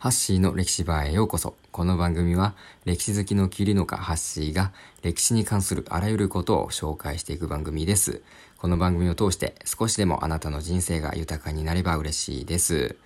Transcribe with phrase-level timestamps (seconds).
[0.00, 1.56] ハッシーの歴史バーへようこそ。
[1.72, 2.54] この番組は
[2.86, 8.22] 歴史好きのキリノカハッシーが歴史に関するあらゆることを紹介していく番組です。
[8.56, 12.96] この番組を通して少しでもあなたの人生が豊かになれば嬉しいです。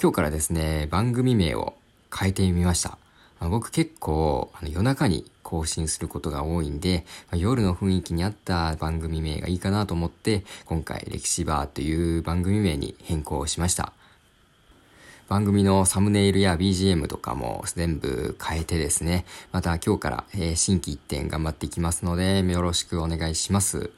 [0.00, 1.74] 今日からですね、番組名を
[2.16, 2.98] 変えてみました。
[3.40, 13.92] 僕結構あの夜中に更新することが多いんで、夜の雰囲気に合った番組名がいいかなと思って、今回歴史バーという番組名に変更しました。
[15.28, 23.90] 番組のサムネイルや BGM とかも全部変えてですね、また今日から、えー、新規一点頑張っていきますので、よろしくお願いします。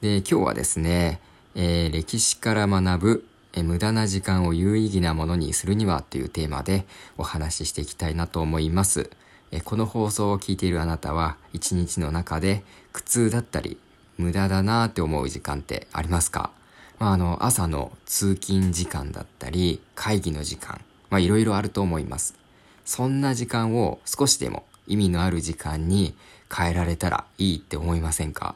[0.00, 1.20] で、今日はですね、
[1.56, 6.86] えー、歴史から学ぶ、えー、無駄な時間を有意義なものにするにはというテーマで
[7.18, 9.10] お話ししていきたいなと思います。
[9.50, 13.78] えこの放送を聞いているあなたは一日の中で苦痛だったり
[14.18, 16.50] 無駄だなって思う時間ってありますか？
[16.98, 20.80] まあ、あの、朝の通勤時間だったり、会議の時間、
[21.10, 22.34] まあ、いろいろあると思います。
[22.84, 26.14] そんな時間を少しでも意味のある時間に
[26.54, 28.54] 変えられたらいいって思いませんか？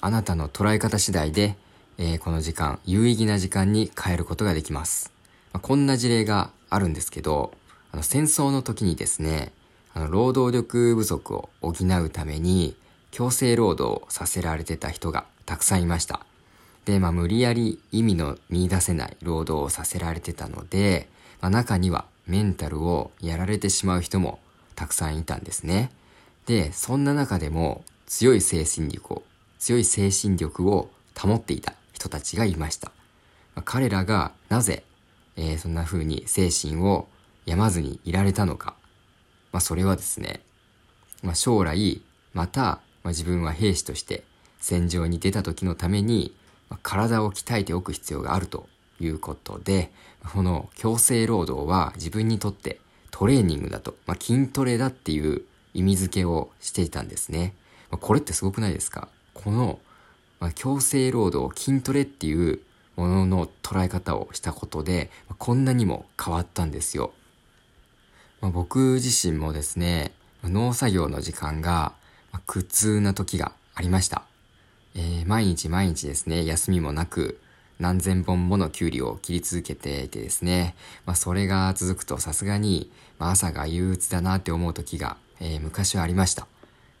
[0.00, 1.56] あなたの捉え方次第で、
[1.98, 5.10] えー、この時間、有意義な時間に変えることができます。
[5.52, 7.52] まあ、こんな事例があるんですけど、
[7.90, 9.52] あの戦争の時にですね、
[9.92, 12.76] あの労働力不足を補うために
[13.10, 16.20] 強制労働をさせられてた人がたくさんいました。
[16.88, 21.06] で、まあ、無理やり意味の見出せない労働をさせられてたので、
[21.42, 24.38] まあ、中にはメンタルをやられてしまう人も
[24.74, 25.90] たくさんいたんですね。
[26.46, 29.22] で、そんな中でも強い精神力を、
[29.58, 32.88] 強い精神力を保っていた人たちがいました。
[33.54, 34.82] まあ、彼らがなぜ、
[35.36, 37.06] えー、そんな風に精神を
[37.44, 38.74] 病まずにいられたのか。
[39.52, 40.40] まあ、それはですね、
[41.22, 42.00] まあ、将来、
[42.32, 44.24] また、まあ、自分は兵士として
[44.58, 46.34] 戦場に出た時のために
[46.82, 48.68] 体を鍛えておく必要があると
[49.00, 49.90] いうことで、
[50.32, 52.80] この強制労働は自分にとって
[53.10, 55.42] トレーニングだと、まあ、筋トレだっていう
[55.74, 57.54] 意味付けをしていたんですね。
[57.90, 59.08] まあ、これってすごくないですか？
[59.34, 59.78] この、
[60.40, 62.60] まあ、強制労働、筋トレっていう
[62.96, 67.12] ものの捉え方をしたことで、まあ、こんなにも変わったんですよ。
[68.40, 70.12] まあ、僕自身もですね、
[70.44, 71.92] 農作業の時間が
[72.46, 74.24] 苦痛な時がありました。
[74.98, 77.40] えー、毎日毎日ですね、休みもなく、
[77.78, 80.74] 何千本ものキュウリを切り続けていてですね、
[81.06, 86.48] まあそれが続くとさすがに、まあ、朝が憂鬱だなって思う時が、えー、昔はありました。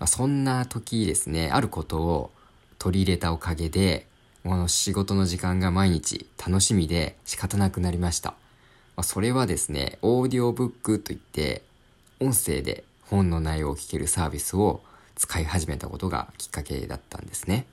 [0.00, 2.32] まあ、そんな時ですね、あることを
[2.80, 4.08] 取り入れたおかげで、
[4.42, 8.30] この仕事の時間が毎日楽しみで仕方なくなりました。
[8.96, 11.62] まあ、それはですね、オーディオブックといって、
[12.18, 14.82] 音声で本の内容を聞けるサービスを
[15.14, 17.66] 使い始めたことがきっかけだったんですね。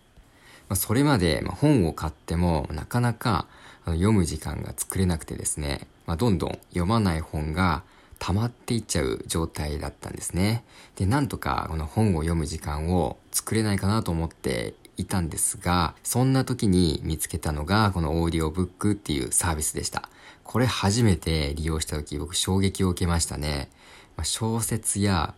[0.72, 3.46] まあ、それまで、本を買ってもなかなか
[3.84, 7.84] 読む時間が作れなくてですね、まあ、どんどん読まない本が
[8.20, 10.64] 溜まっていっちゃう状態だったんですね。
[10.96, 20.08] で、なんとかこの本を読む時間を作れないかなと思っていたんですが、そんな時に見つけたのがこのオーディオブックっていうサービスでした。
[20.46, 23.70] これ初めて利用した時僕衝撃を受けましたね。
[24.16, 25.34] まあ、小説や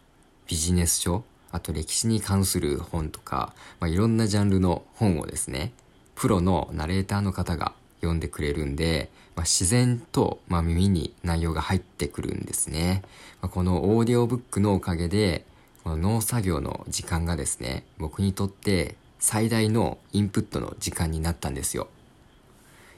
[0.46, 5.72] ビジネス書、あと歴史に関する本とか、まあ、いろんなジャンルの本をですね、
[6.16, 13.04] プロのナレーターの方が読んでくれるんで、まあ、自然と、まあ、耳に内容が入ってくるんですね。
[13.42, 15.46] まあ、このオーディオブックのおかげで、
[15.84, 21.88] この農作業の時間がですね、僕にとって最大のインプットの時間になったんですよ。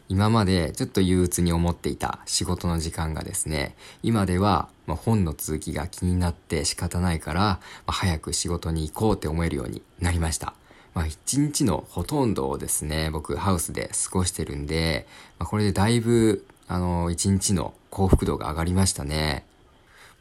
[0.08, 10.54] 今までちょっと憂鬱に思っていた仕事の時間がですね、今では本の続きが気になって仕方ないから、早く仕事に行こうって思えるようになりました。
[10.94, 15.08] まあ一日のほとんどをですね、僕ハウスで過ごしてるんで、
[15.40, 19.44] まあ、これでだいぶ、あの、一日の幸福度が上がりましたね。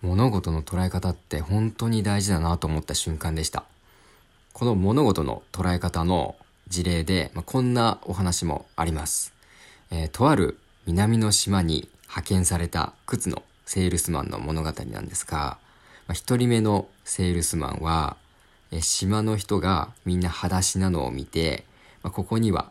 [0.00, 3.64] 物事の捉え方って本当に大事だなと思った瞬間でした。
[4.54, 6.36] この物事の捉え方の
[6.68, 9.33] 事例で、まあ、こんなお話もあります。
[9.90, 15.58] えー、とある南の島に派遣された靴のセールスマンの物語なんですが、
[16.06, 18.16] まあ、人目のセールスマンは、
[18.70, 21.64] えー、島の人がみんな裸足なのを見て、
[22.02, 22.70] まあ、ここには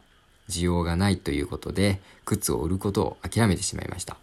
[0.49, 4.17] 需要がないということで、靴を売ることを諦めてしまいました。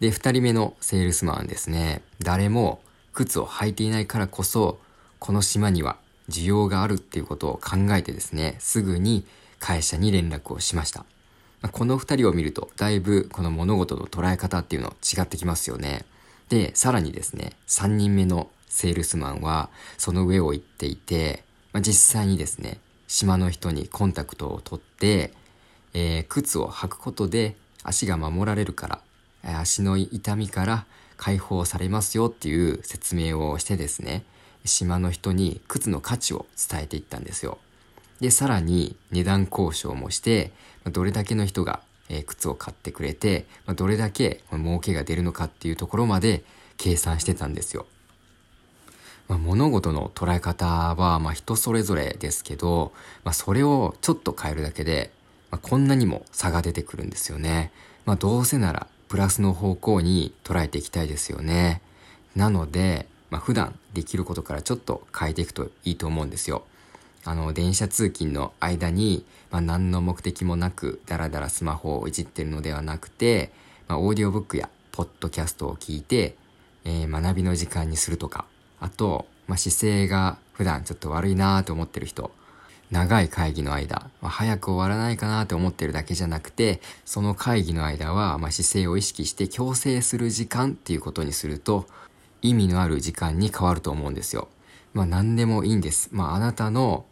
[0.00, 2.80] で、二人目のセールスマンはですね、誰も
[3.12, 4.78] 靴を履いていないからこそ、
[5.18, 5.96] この島には
[6.28, 9.26] 需要があるっていうことを考えてですね、すぐに
[9.58, 11.04] 会社に連絡をしました。
[11.68, 16.04] この二人を見ると、だいぶこの物事の捉え方っていうの違ってきますよね。
[16.48, 19.68] で、さらにですね、三人目のセールスマンは
[19.98, 22.78] その上を行っていて、まあ、実際にですね、
[23.08, 25.32] 島の人にコンタクトを取って、
[25.92, 29.00] えー、靴を履くことで足が守られるから
[29.42, 30.86] 足の痛みから
[31.16, 34.24] 解放されますよっていう説明をしてですね、
[34.64, 37.58] 島の人に靴の価値を伝えていったんですよ。
[38.20, 40.52] で、さらに値段交渉もして、
[40.84, 41.80] どれだけの人が
[42.26, 43.46] 靴を買ってくれて、
[43.76, 46.44] どれだけ儲けが出るのかっていうところまで
[46.76, 47.86] 計算してたんですよ。
[49.28, 55.12] まあ、物事の捉え方はま人それぞれですけど、まあ、それをちょっと変えるだけで、
[55.52, 57.70] まあ、こんなにも差が出てくるんですよね。
[58.06, 61.80] まあ、どうせならプラスの方向に捉えていきたいですよね。
[62.34, 66.64] なので、まあ、普段できることからちょっと変えていくといいと思うんですよ。
[67.30, 73.52] あの、電車通勤の間に、まあ、何の目的もなく、だらだらスマホをいじってるのではなくて、
[73.86, 76.34] まあ、オーディオブックやポッドキャストを聞いて、
[76.84, 78.46] えー、学びの時間にするとか、
[78.80, 82.32] あと、まあ、姿勢が普段ちょっと悪いなと思ってる人、
[82.90, 91.86] 長い会議の間、まあ、早く終わらないかなと思ってるだけじゃなくて、その会議の間は、まあ、姿勢を意識して矯正する時間っていうことにすると、
[92.42, 94.48] 意味のある時間に変わると思うんですよ。
[94.94, 96.08] まあ何でもいいんです。
[96.10, 97.04] まああなたの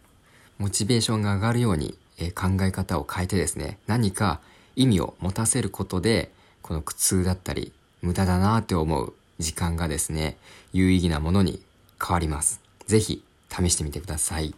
[0.59, 4.41] モチベーションが上がるように、え、考え方を変えてですね、何か
[4.75, 7.71] 意味を持たせることで、この苦痛だったり、
[8.01, 10.35] 無駄だなって思う時間がですね、
[10.73, 11.61] 有意義なものに
[11.97, 12.59] 変わります。
[12.87, 14.53] ぜひ試してみてください。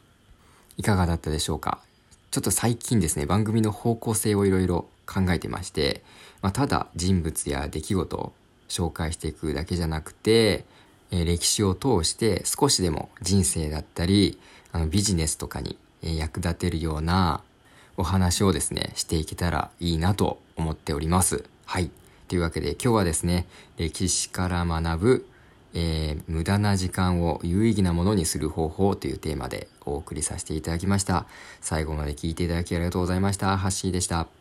[0.77, 1.79] いかがだったでしょうか？
[2.31, 6.01] ちょっと最近ですね、番組の方向性をいろいろ考えてまして、
[6.41, 8.33] まあ、ただ人物や出来事を
[8.69, 10.65] 紹介していくだけじゃなくて、
[11.11, 14.39] えー、歴史を通して少しでも人生だったり、
[14.71, 17.41] あのビジネスとかに役立てるような
[17.97, 21.43] お話をですね、していけたらいいなと思っております。
[21.65, 21.91] はい。
[22.27, 23.45] というわけで今日はですね、
[23.77, 25.25] 歴史から学ぶ、
[25.73, 31.25] えー、無駄な時間を有意義なものにする方法というテーマでお送りさせていただきました。
[31.61, 33.57] 最後まで聞いていただきありがとうございました。
[33.57, 34.40] ハッシーでした。